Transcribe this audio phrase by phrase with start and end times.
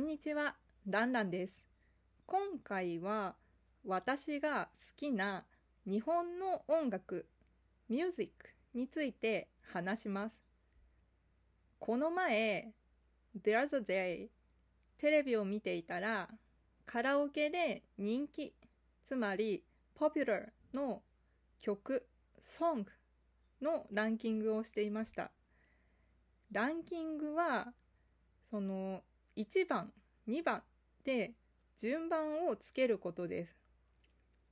[0.00, 1.54] んにちは、ランランです。
[2.24, 3.36] 今回は
[3.84, 5.44] 私が好きな
[5.86, 7.26] 日本の音楽、
[7.90, 10.36] ミュージックについて話します。
[11.78, 12.72] この前、
[13.38, 14.28] There's a Day
[14.96, 16.30] テレビを見ていたら
[16.86, 18.54] カラオケで人気、
[19.04, 19.62] つまり
[19.98, 21.02] Popular の
[21.60, 22.06] 曲、
[22.40, 22.92] ソング
[23.60, 25.30] のランキングをしていました。
[26.52, 27.74] ランキングは
[28.50, 29.02] その
[29.40, 29.90] 1番
[30.28, 30.62] 2番
[31.02, 31.32] で
[31.78, 33.56] 順番をつけることです。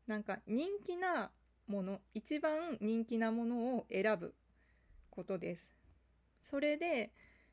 [0.06, 1.30] なんか人気な
[1.66, 4.34] もの一番人気なものを選ぶ
[5.10, 5.68] ことです。
[6.42, 7.12] それで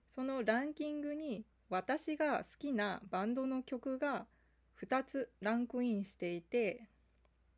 [0.09, 4.25] そのランキングに私が好きなバンドの曲が
[4.81, 6.87] 2つランクインしていて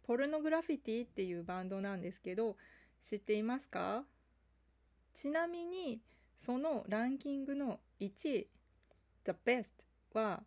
[0.01, 2.55] ポルノグラフィティっていうバンドなんですけど
[3.03, 4.03] 知っていますか？
[5.13, 6.01] ちなみに
[6.39, 8.47] そのランキングの1位
[9.27, 9.65] The Best
[10.13, 10.41] は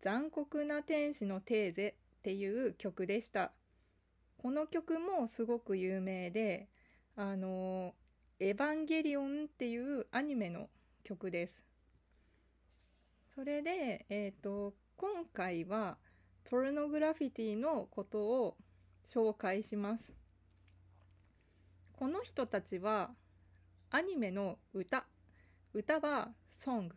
[0.00, 3.52] 残酷な天使のテーゼっていう曲でした。
[4.38, 6.70] この曲もすごく有名で
[7.14, 7.94] あの
[8.38, 10.70] エヴァンゲリオンっていうアニメの
[11.04, 11.62] 曲です。
[13.34, 15.98] それでえっ、ー、と今回は
[16.44, 18.56] ポルノグラフィティのことを
[19.06, 20.10] 紹介します。
[21.92, 23.10] この人たちは
[23.90, 25.04] アニメの歌。
[25.74, 26.96] 歌はソング。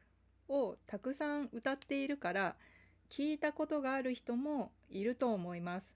[0.54, 2.56] をたくさん歌っているから
[3.10, 5.96] 聞いたことがある人もいると思います。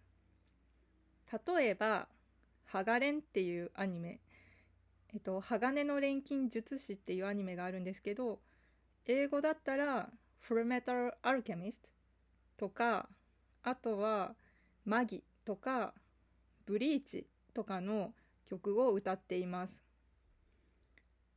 [1.31, 2.07] 例えば
[2.65, 4.19] 「ハガレン」っていうアニメ。
[5.13, 8.39] えっと、鋼の錬金術師っていうアニメがあるんですけど
[9.05, 11.89] 英語だったら「フルメタル・アルケミスト」
[12.67, 13.09] とか
[13.63, 14.35] あとは
[14.85, 15.93] 「マギ」とか
[16.65, 18.13] 「ブリーチ」とかの
[18.45, 19.81] 曲を歌っています。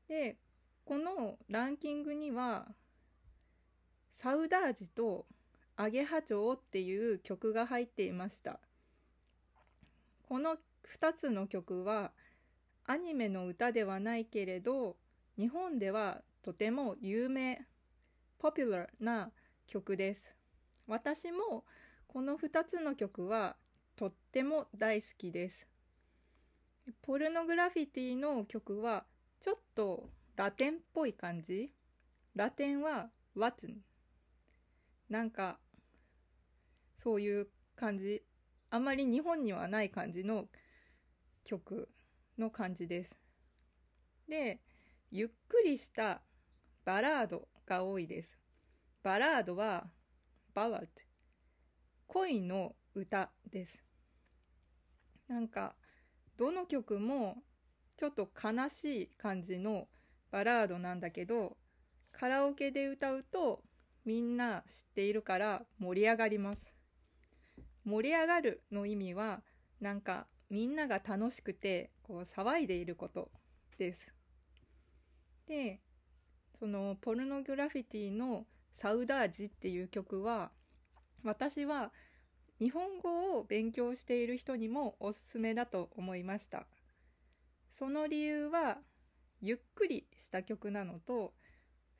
[0.08, 0.36] で
[0.84, 2.74] このランキングには
[4.14, 5.26] 「サウダージ」と
[5.76, 8.60] 「アゲハチョウ」っていう曲が入っていました。
[10.22, 12.12] この2つの曲は
[12.84, 14.96] アニメの歌ではないけれど
[15.36, 17.66] 日本ではとても有名
[18.38, 19.32] ポピュラーな
[19.66, 20.34] 曲です。
[20.86, 21.64] 私も
[22.08, 23.56] この2つの曲は
[23.96, 25.68] とっても大好きです。
[27.02, 29.04] ポルノグラフィティの曲は
[29.40, 31.72] ちょっとラテンっぽい感じ。
[32.34, 33.89] ラテンはラテン。
[35.10, 35.58] なんか
[36.96, 38.22] そういう感じ。
[38.70, 40.46] あんまり日本にはない感じの
[41.44, 41.90] 曲
[42.38, 43.18] の感じです。
[44.28, 44.60] で
[45.10, 46.22] ゆっくりした
[46.84, 48.38] バラードが多いです。
[49.02, 49.90] バラードは
[50.54, 50.86] バラッド
[52.06, 53.82] 恋の歌です。
[55.26, 55.74] なんか
[56.36, 57.42] どの曲も
[57.96, 59.88] ちょっと悲しい感じの
[60.30, 61.56] バラードなんだけど
[62.12, 63.62] カラオケで歌うと
[64.04, 66.72] みんな知っているから盛り上がります。
[67.84, 69.42] 盛り上がるの意味は
[69.80, 73.30] なんかみんなが楽しくてこう騒いでいること
[73.78, 74.12] です。
[75.46, 75.80] で
[76.58, 80.52] そのポルノグラフィティの「サウダージ」っていう曲は
[81.22, 81.92] 私は
[82.58, 86.66] 日本語を勉強している人にもおすすめだと思いました。
[87.70, 88.78] その理由は
[89.40, 91.32] ゆっくりした曲なのと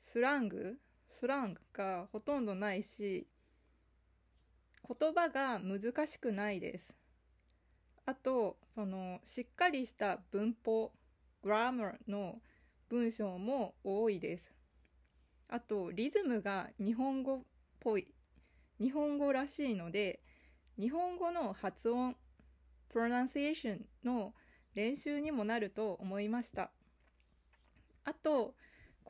[0.01, 0.77] スラング
[1.11, 3.27] スラングがほとんどないし
[4.87, 6.93] 言葉が難しくないです。
[8.05, 10.91] あとそのしっかりした文法
[11.43, 12.39] グラマーの
[12.89, 14.53] 文章も多いです。
[15.47, 17.41] あとリズムが日本語っ
[17.79, 18.07] ぽい。
[18.79, 20.21] 日本語らしいので
[20.79, 22.15] 日本語の発音
[22.89, 24.33] プロナンセーションの
[24.73, 26.71] 練習にもなると思いました。
[28.03, 28.55] あと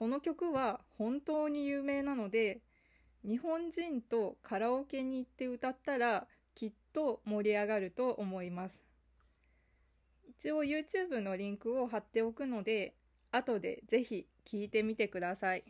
[0.01, 2.62] この曲は本当に有名なので
[3.23, 6.25] 日本人とカラオケに行って歌ったら
[6.56, 8.81] きっと盛り上がると思います。
[10.28, 12.96] 一応 YouTube のリンクを貼っておくので
[13.29, 15.64] 後でぜひ聴いてみてください。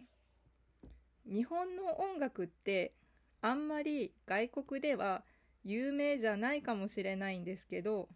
[1.25, 2.94] 日本の音楽って
[3.41, 5.25] あんまり外国では
[5.65, 8.07] 有名じゃないかもしれないんですけど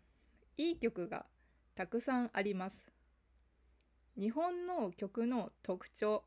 [0.55, 1.25] いい曲が
[1.75, 2.94] たくさんあります。
[4.17, 6.23] 日本の曲の特徴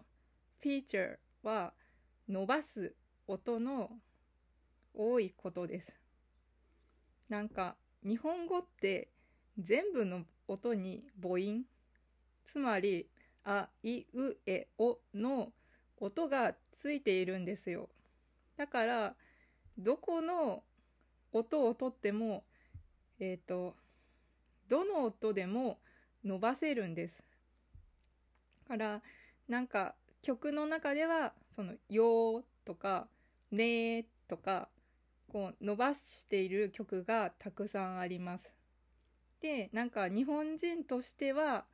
[0.61, 1.73] フィーチャーは
[2.29, 2.95] 伸ばす
[3.27, 3.91] 音の
[4.93, 5.95] 多いことです。
[7.31, 9.09] なんか日本語って
[9.59, 11.65] 全部の音に母音
[12.45, 13.09] つまり
[13.45, 15.53] あいうえおの
[15.99, 17.89] 音がついているんですよ。
[18.59, 19.15] だから
[19.79, 20.63] どこの
[21.33, 22.45] 音をとっても
[23.19, 23.75] えっ、ー、と
[24.69, 25.79] どの音でも
[26.23, 27.28] 伸ばせるんです。
[28.69, 29.03] から
[29.49, 33.09] なんか曲の中ではその「よ」とか
[33.51, 34.69] ねとか
[35.33, 38.53] こう伸ばしている曲がたくさんあります。
[39.41, 41.65] でなんか日本人としては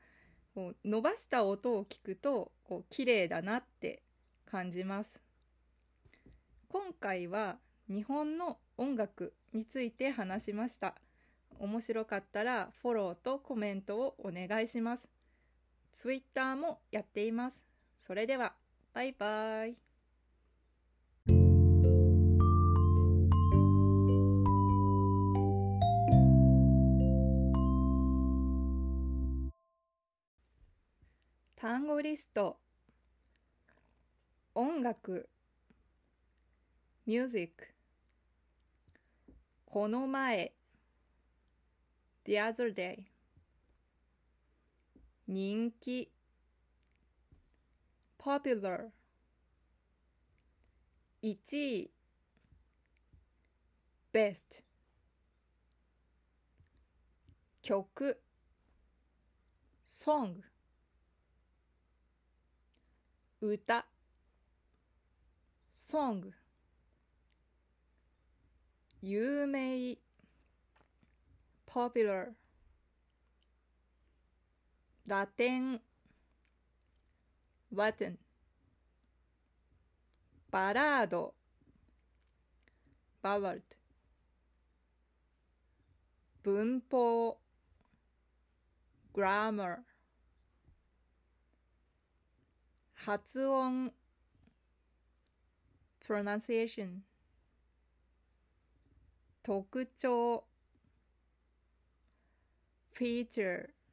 [0.54, 4.02] こう伸ばした音を聞くとこう綺麗だなって
[4.46, 5.20] 感じます。
[6.68, 7.58] 今回は
[7.88, 10.94] 日本の音楽について話しました。
[11.58, 15.08] 面白かったらフォローとコメントをお願いします。
[15.94, 17.62] Twitter もやっています。
[18.02, 18.52] それでは、
[18.92, 19.76] バイバイ。
[31.56, 32.58] 単語リスト
[34.54, 35.30] 音楽
[37.06, 37.68] ミュージック
[39.64, 40.52] この前
[42.26, 43.13] the other day
[45.26, 46.10] 人気
[48.18, 48.90] popular
[51.22, 51.90] 1位
[54.12, 54.62] best
[57.62, 58.20] 曲
[59.88, 60.42] song
[63.40, 63.84] 歌
[65.72, 66.32] song
[69.00, 69.98] 有名
[71.66, 72.34] popular
[75.06, 75.82] ラテン、
[77.74, 78.18] ワテン、
[80.50, 81.34] バラード、
[83.20, 83.76] バワルト、
[86.42, 87.38] 文法、
[89.12, 89.76] グラマー、
[92.94, 93.92] 発音、
[96.00, 97.02] プロナンセーション、
[99.42, 100.44] 特徴、
[102.94, 103.83] フィーチャー、